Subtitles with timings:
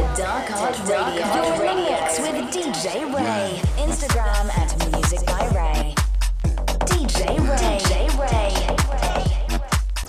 [0.00, 1.26] to Dark Art Radio.
[1.34, 3.60] Your remix with DJ Ray.
[3.76, 5.94] Instagram at Music by Ray.
[6.86, 7.78] DJ Ray.
[7.78, 8.52] DJ Ray.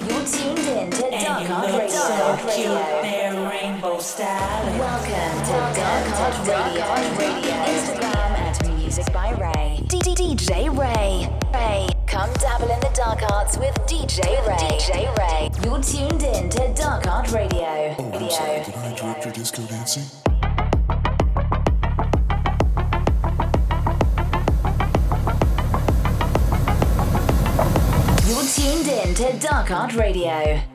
[0.08, 1.90] You're tuned in to Dark Art Radio.
[1.90, 4.66] so cute, their rainbow style.
[4.80, 6.86] Welcome to Dark Art Radio.
[7.76, 9.82] Instagram at Music by Ray.
[9.88, 11.41] DJ Ray.
[12.22, 12.28] Ray.
[12.28, 14.56] Come dabble in the dark arts with DJ Ray.
[14.56, 15.50] DJ Ray.
[15.64, 17.96] You're tuned in to Dark Art Radio.
[17.98, 18.64] Oh, I'm sorry.
[18.64, 20.04] Did I interrupt your disco dancing?
[28.28, 30.71] You're tuned in to Dark Art Radio.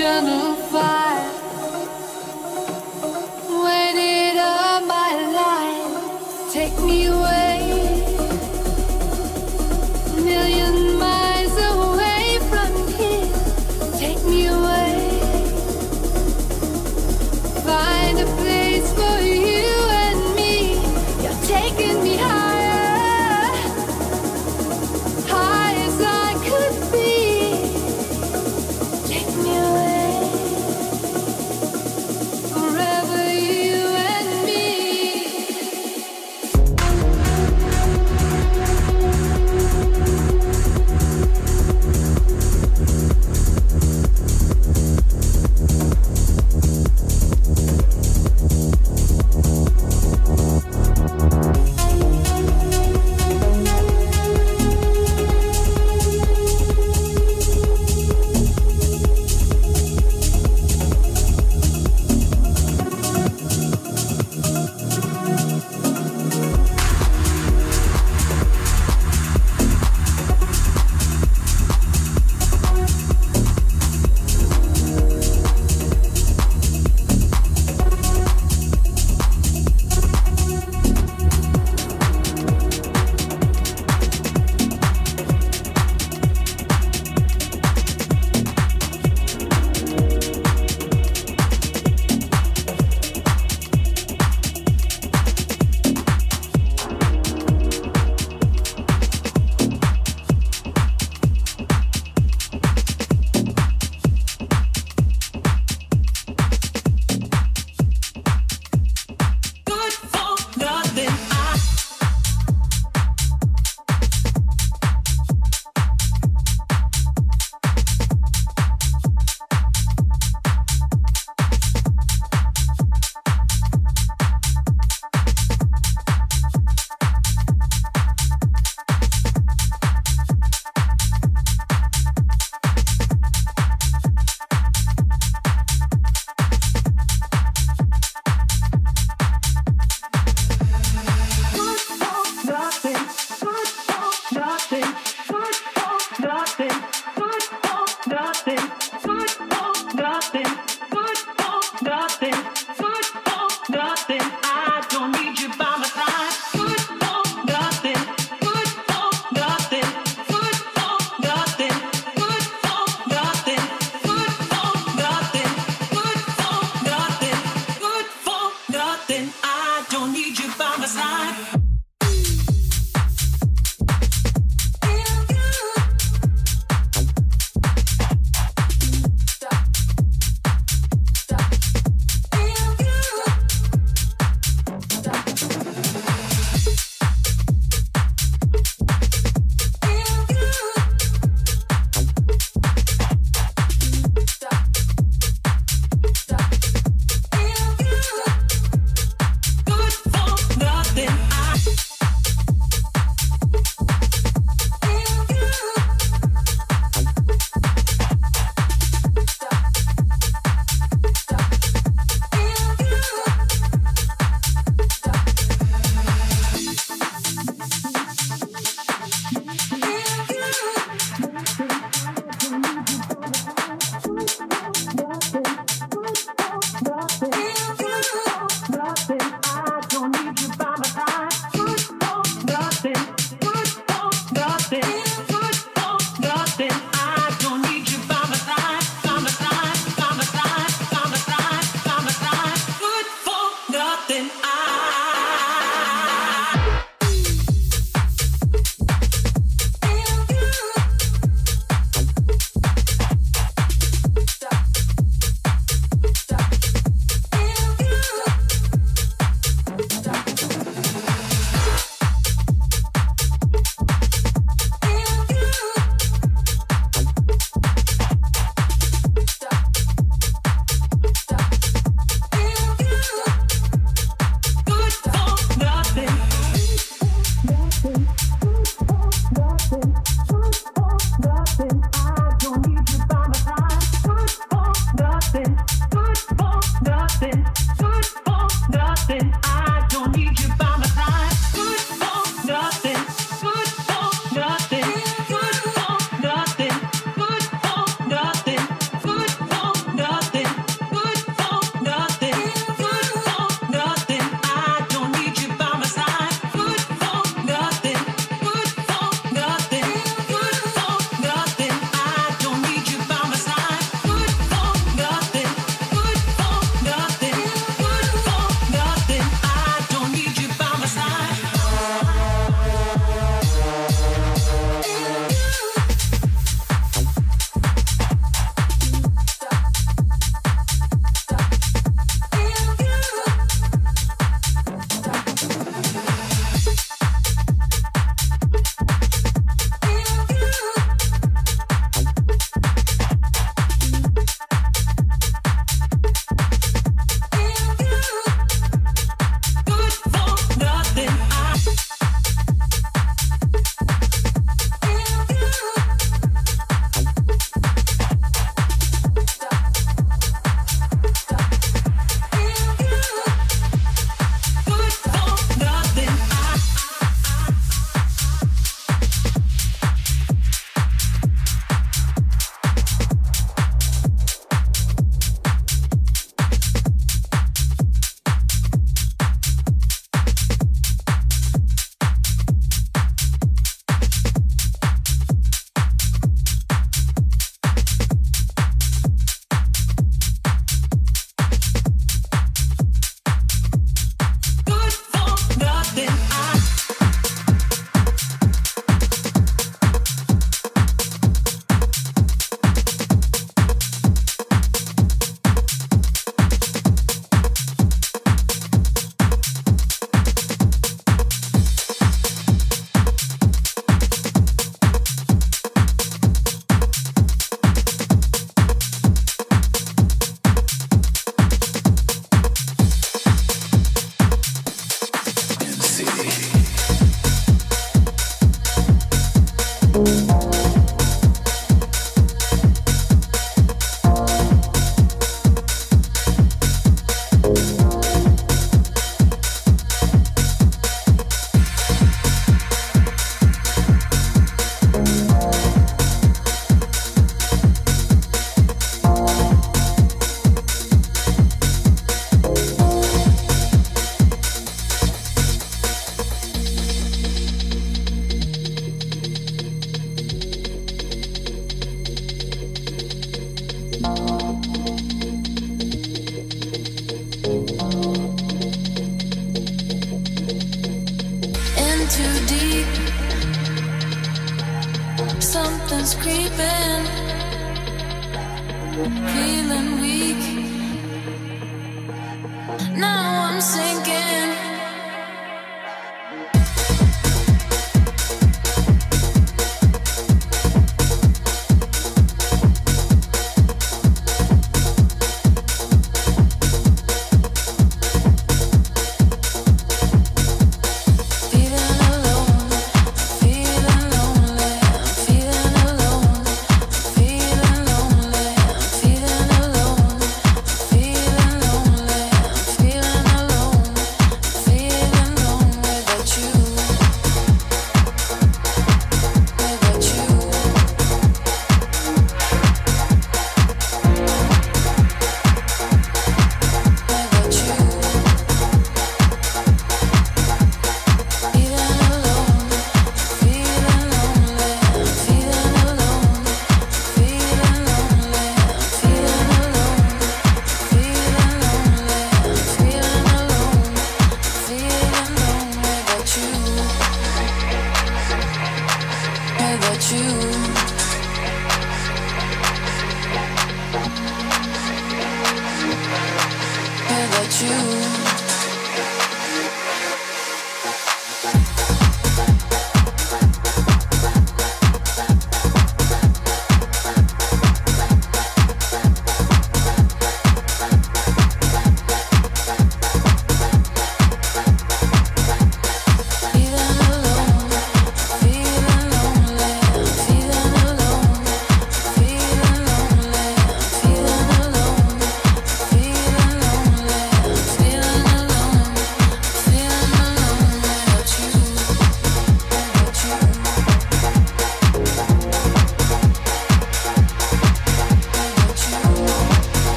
[0.00, 1.07] ocean of.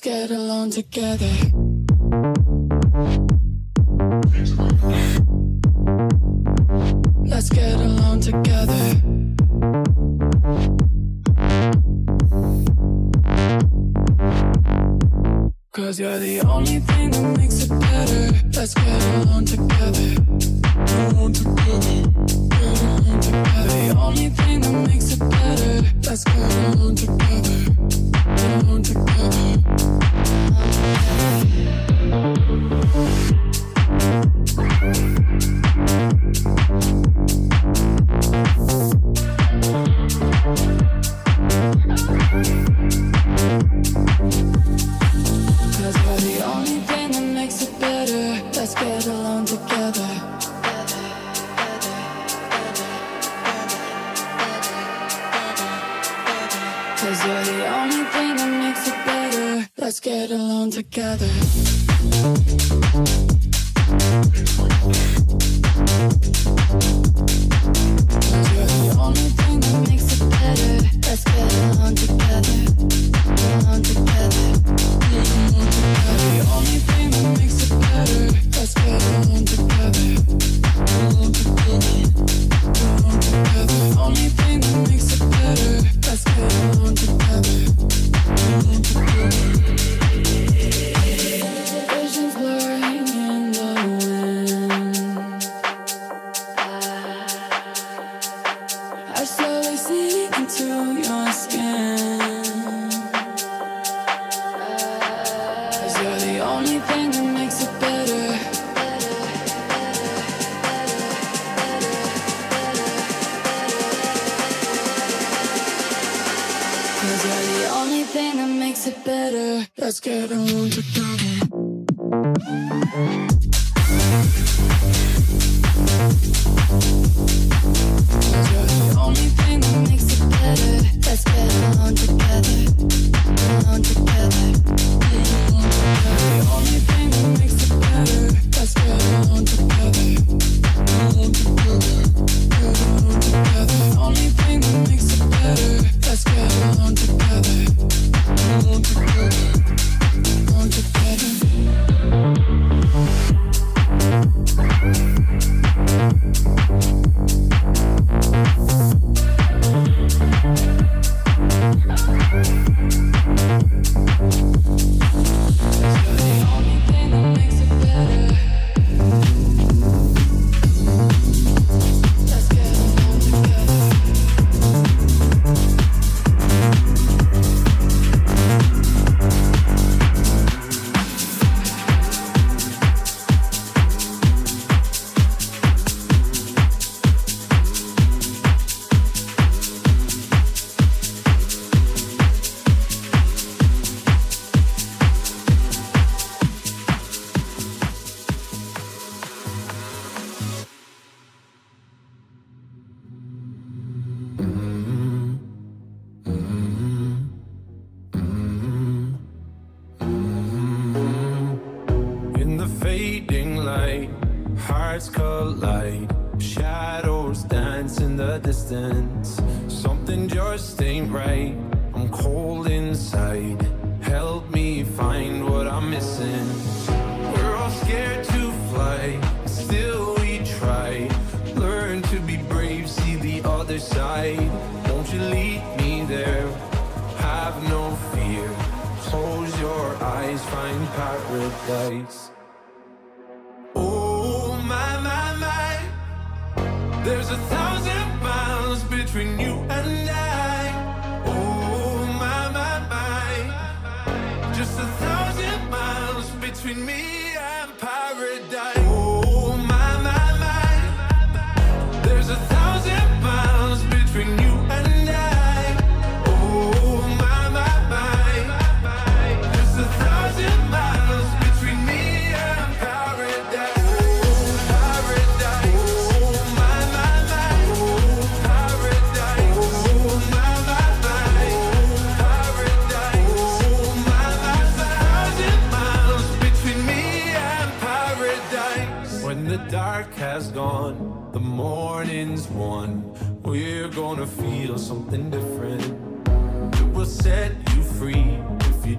[0.00, 1.67] get along together.